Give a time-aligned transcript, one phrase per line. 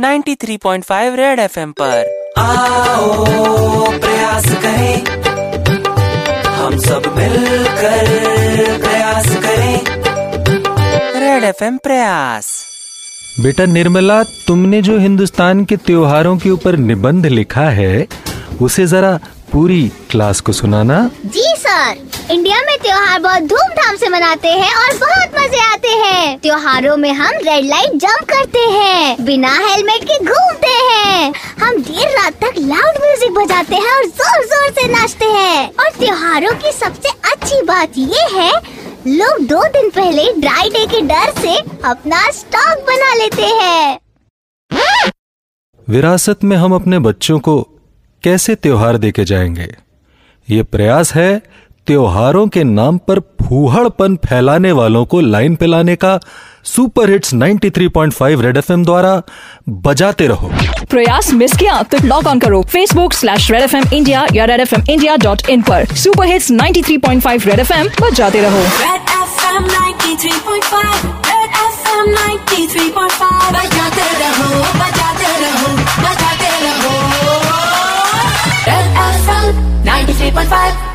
[0.00, 3.24] 93.5 red FM पर। आओ
[3.98, 5.04] प्रयास करें।
[6.46, 8.06] हम सब मिलकर
[8.78, 9.80] प्रयास करें।
[11.20, 12.66] रेड एफएम प्रयास।
[13.40, 18.06] बेटा निर्मला तुमने जो हिंदुस्तान के त्योहारों के ऊपर निबंध लिखा है
[18.62, 19.18] उसे जरा
[19.52, 21.96] पूरी क्लास को सुनाना। जी सर
[22.30, 25.69] इंडिया में त्योहार बहुत धूमधाम से मनाते हैं और बहुत मज़े आते
[26.42, 32.08] त्योहारों में हम रेड लाइट जंप करते हैं। बिना हेलमेट के घूमते हैं। हम देर
[32.10, 36.72] रात तक लाउड म्यूज़िक बजाते हैं और ज़ोर ज़ोर से नाचते हैं। और त्योहारों की
[36.72, 38.50] सबसे अच्छी बात ये है,
[39.08, 41.56] लोग दो दिन पहले ड्राई डे के डर से
[41.88, 43.98] अपना स्टॉक बना लेते हैं।
[45.88, 47.60] विरासत में हम अपने बच्चों को
[48.22, 49.68] कैसे त्योहार देके जाएँगे?
[50.48, 51.42] ये प्रयास है
[51.86, 56.20] त्योहारों के नाम पर फूहड़पन फैलाने वालों को लाइन पे लाने का
[56.64, 59.22] सुपर हिट्स 93.5 रेड एफएम द्वारा
[59.68, 60.50] बजाते रहो।
[60.90, 64.60] प्रयास मिस किया तो लॉग ऑन करो Facebook slash red F M India या red
[64.60, 69.00] F M India dot in पर। Super hits 93.5 red F M बजाते रहो। Red
[69.16, 72.06] F M 93.5 red F M
[74.22, 74.62] रहो
[80.44, 80.89] बजाते